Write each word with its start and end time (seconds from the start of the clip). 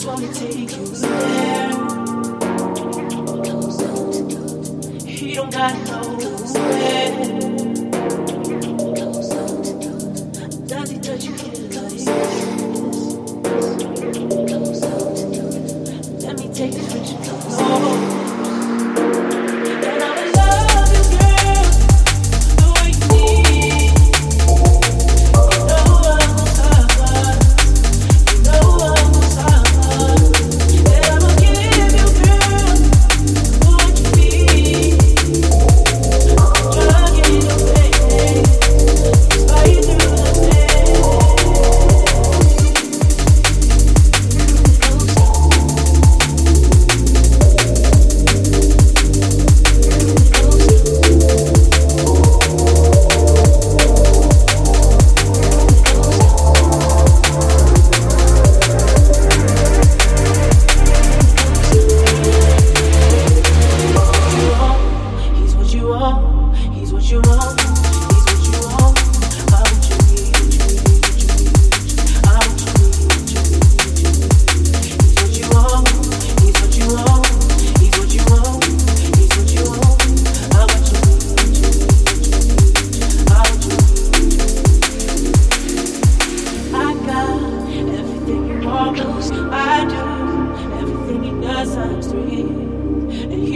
He 0.00 0.06
don't 5.34 5.52
got 5.52 5.76
no 5.88 6.00
way. 6.54 7.49
free. 92.10 92.42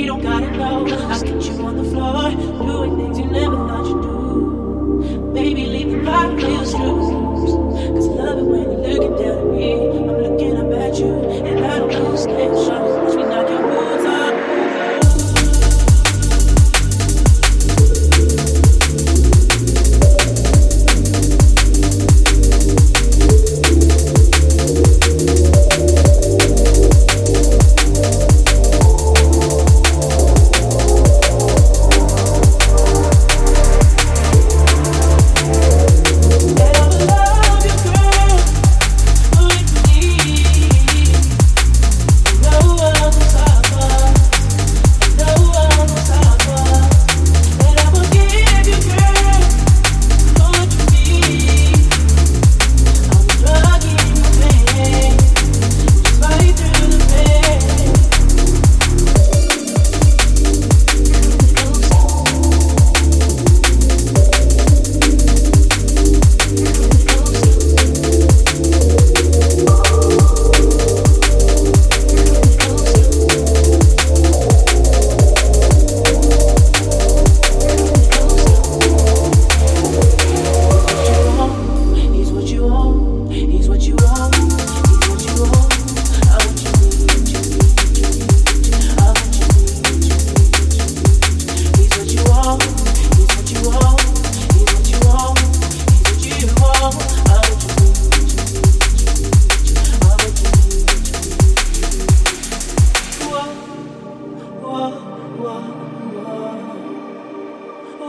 You 0.00 0.06
don't 0.06 0.22
gotta 0.22 0.50
know. 0.56 0.86
I 0.86 1.22
get 1.22 1.42
you 1.44 1.54
on 1.62 1.76
the 1.76 1.84
floor, 1.84 2.30
doing 2.66 2.96
things 2.96 3.18
you 3.18 3.26
never 3.26 3.56
thought 3.56 3.86
you'd 3.86 4.02
do. 4.02 5.30
Baby, 5.34 5.66
leave 5.66 5.90
the 5.90 6.04
pot 6.04 6.34
wheels 6.34 6.74
love 6.74 8.38
it 8.38 8.44
when 8.44 8.62
you're 8.62 8.88
looking 8.88 9.16
down 9.22 9.38
at 9.38 9.46
me. 9.46 9.72
I'm 9.74 10.22
looking 10.22 10.56
up 10.56 10.72
at 10.72 10.98
you. 10.98 11.49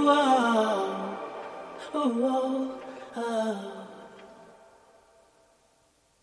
oh, 0.08 1.20
oh, 1.94 2.14
oh. 2.24 2.80
oh, 3.16 3.22
oh. 3.22 3.81